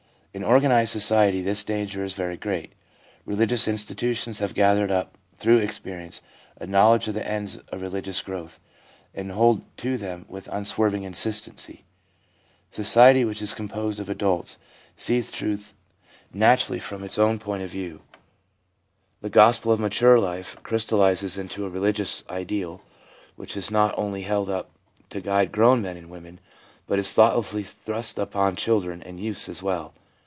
[0.33, 2.71] In organised society this danger is very great.
[3.25, 6.21] Religious institutions have gathered up through experience
[6.55, 8.57] a knowledge of the ends of religious growth,
[9.13, 11.83] and hold to them with un swerving insistency.
[12.71, 14.57] Society, which is composed of adults,
[14.95, 15.73] sees truth
[16.33, 17.99] naturally from its own point of view;
[19.21, 22.81] SOME EDUCATIONAL INFERENCES 419 the gospel of mature life crystallises into a religious ideal
[23.35, 24.69] which is not only held up
[25.09, 26.39] to guide grown men and women,
[26.87, 29.93] but is thoughtlessly thrust upon children and youths as well.